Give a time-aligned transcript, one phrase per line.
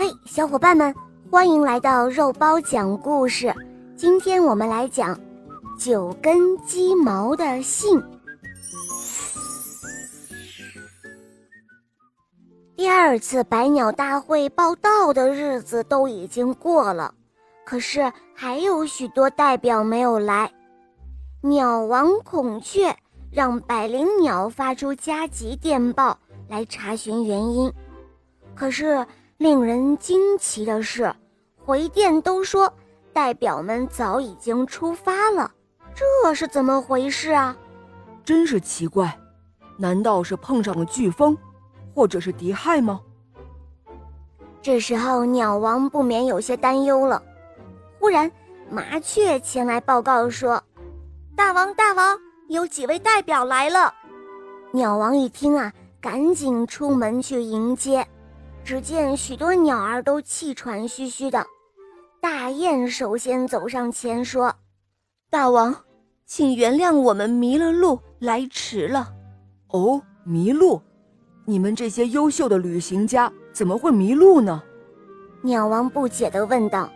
[0.00, 0.94] 嘿，小伙伴们，
[1.30, 3.54] 欢迎来到肉包讲故事。
[3.98, 5.20] 今天我们来讲
[5.78, 8.02] 九根鸡毛的信。
[12.74, 17.14] 第二次百鸟大会报道的日子都已经过了，
[17.66, 20.50] 可是还有许多代表没有来。
[21.42, 22.96] 鸟王孔雀
[23.30, 27.70] 让百灵鸟发出加急电报来查询原因，
[28.54, 29.06] 可是。
[29.40, 31.10] 令人惊奇的是，
[31.64, 32.70] 回电都说
[33.10, 35.50] 代表们早已经出发了，
[35.94, 37.56] 这是怎么回事啊？
[38.22, 39.18] 真是奇怪，
[39.78, 41.34] 难道是碰上了飓风，
[41.94, 43.00] 或者是敌害吗？
[44.60, 47.22] 这时候，鸟王不免有些担忧了。
[47.98, 48.30] 忽然，
[48.68, 50.62] 麻雀前来报告说
[51.34, 52.18] ：“大王，大王，
[52.50, 53.94] 有几位代表来了。”
[54.70, 58.06] 鸟王一听啊，赶紧出门去迎接。
[58.64, 61.44] 只见许多鸟儿都气喘吁吁的，
[62.20, 64.54] 大雁首先走上前说
[65.28, 65.74] ：“大王，
[66.24, 69.12] 请原谅我们迷了路，来迟了。
[69.68, 70.80] ”“哦，迷路？
[71.44, 74.62] 你们这些优秀的旅行家怎么会迷路呢？”
[75.42, 76.88] 鸟王不解地问道。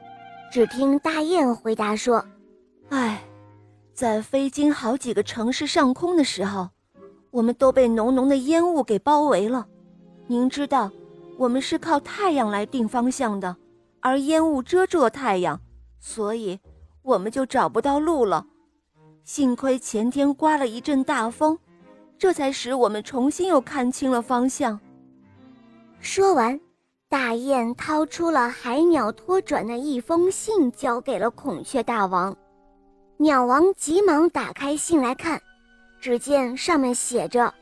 [0.52, 2.24] 只听大雁回答说
[2.91, 3.24] ：“唉，
[3.92, 6.69] 在飞经好几个城市上空的时候，
[7.33, 9.67] 我们都被浓浓的烟雾给包围了。
[10.28, 10.89] 您知道。”
[11.36, 13.56] 我们是靠太阳来定方向的，
[14.00, 15.60] 而烟雾遮住了太阳，
[15.98, 16.58] 所以
[17.02, 18.46] 我们就找不到路了。
[19.24, 21.58] 幸亏前天刮了一阵大风，
[22.18, 24.78] 这才使我们重新又看清了方向。
[25.98, 26.60] 说完，
[27.08, 32.36] 大雁掏出了海鸟托转的一封信，交给了孔雀大王。
[33.16, 35.40] 鸟王急忙打开信来看，
[36.00, 37.52] 只见上面写着：“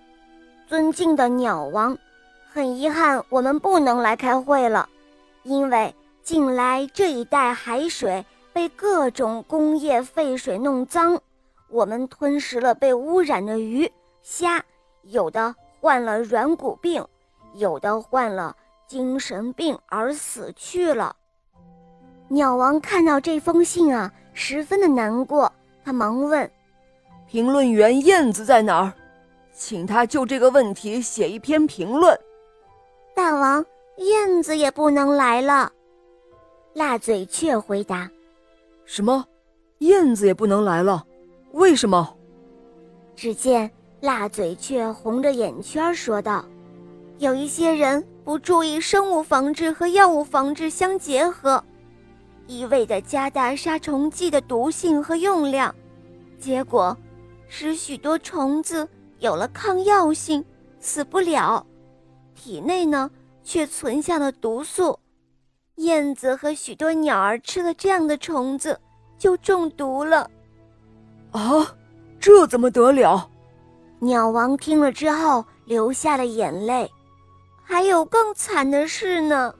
[0.67, 1.97] 尊敬的鸟王。”
[2.55, 4.87] 很遗憾，我们不能来开会了，
[5.43, 8.23] 因为近来这一带海水
[8.53, 11.19] 被各种工业废水弄脏，
[11.71, 14.63] 我们吞食了被污染的鱼虾，
[15.05, 17.03] 有的患了软骨病，
[17.55, 18.55] 有的患了
[18.87, 21.17] 精神病而死去了。
[22.29, 25.51] 鸟王看到这封信啊，十分的难过，
[25.83, 26.51] 他忙问
[27.27, 28.93] ：“评论员燕子在哪儿？
[29.55, 32.15] 请他就这个问题写一篇评论。”
[33.99, 35.71] 燕子也不能来了。
[36.75, 38.11] 辣嘴雀回答
[38.85, 39.25] ：“什么？
[39.79, 41.05] 燕子也不能来了？
[41.53, 42.17] 为什么？”
[43.15, 43.71] 只见
[44.01, 46.45] 辣嘴雀红着眼圈说道
[47.19, 51.63] ：“有一些人不注意生物防治和药物防治相结合，
[52.47, 55.75] 一味的加大杀虫剂的毒性和用量，
[56.39, 56.97] 结果
[57.49, 58.89] 使许多虫子
[59.19, 60.43] 有了抗药性，
[60.81, 61.65] 死不了。”
[62.35, 63.11] 体内呢，
[63.45, 64.99] 却存下了毒素，
[65.77, 68.79] 燕子和许多鸟儿吃了这样的虫子，
[69.19, 70.31] 就中毒了。
[71.31, 71.75] 啊，
[72.21, 73.29] 这怎么得了？
[73.99, 76.91] 鸟王听了之后流下了眼泪。
[77.63, 79.55] 还有更惨的事呢，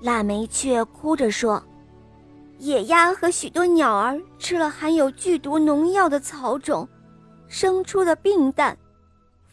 [0.00, 1.62] 腊梅雀哭着说
[2.58, 6.88] ：“野鸭和许多鸟儿吃了含有剧毒农药的草种，
[7.48, 8.76] 生出了病蛋，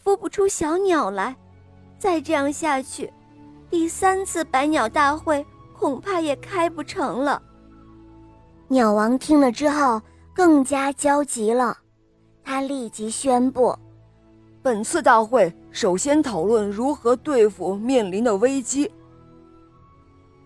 [0.04, 1.36] 孵不出小鸟来。”
[2.00, 3.12] 再这样下去，
[3.74, 5.44] 第三次百鸟大会
[5.76, 7.42] 恐怕也开不成了。
[8.68, 10.00] 鸟王听了之后
[10.32, 11.76] 更加焦急了，
[12.44, 13.76] 他立即宣布：
[14.62, 18.92] 本次大会首先讨论如何对付面临的危机。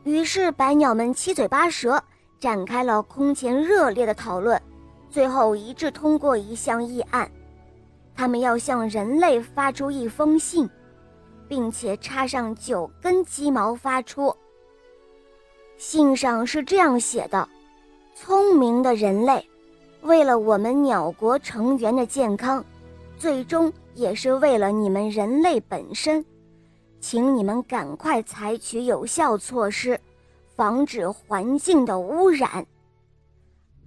[0.06, 2.02] 于是百鸟们七嘴八舌，
[2.40, 4.60] 展开了空前热烈的讨论，
[5.10, 7.30] 最后一致通过一项议案：
[8.16, 10.70] 他们要向人类发出一封信。
[11.47, 14.35] 并且插上九根鸡毛发出。
[15.78, 17.47] 信上是这样写的
[18.16, 19.47] ：“聪明的人类，
[20.02, 22.66] 为了我们鸟国成员的健康，
[23.18, 26.25] 最终也是为了你们人类本身，
[27.00, 30.00] 请你们赶快采取有效措施，
[30.56, 32.66] 防止环境的污染。”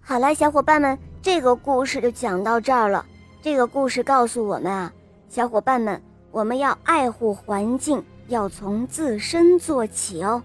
[0.00, 3.04] 好了，小伙伴们，这个故事就讲到这儿了。
[3.42, 4.92] 这个故事告诉我们啊，
[5.28, 6.00] 小伙伴们。
[6.30, 10.42] 我们要爱护环境，要从自身做起哦。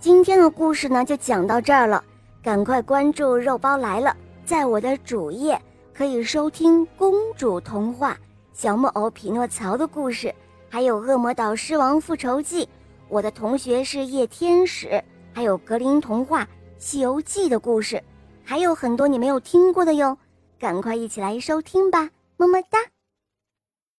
[0.00, 2.02] 今天的故事呢，就讲到这儿了。
[2.42, 5.60] 赶快关注“肉包来了”，在我的主页
[5.94, 8.14] 可以收听公主童话
[8.52, 10.34] 《小木偶匹诺曹》的故事，
[10.68, 12.64] 还有《恶魔岛狮王复仇记》。
[13.08, 15.00] 我的同学是夜天使，
[15.32, 16.42] 还有格林童话
[16.78, 18.02] 《西游记》的故事，
[18.42, 20.18] 还有很多你没有听过的哟。
[20.58, 22.78] 赶快一起来收听吧，么么哒。